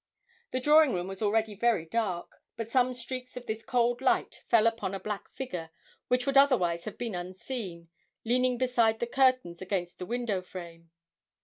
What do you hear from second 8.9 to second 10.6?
the curtains against the window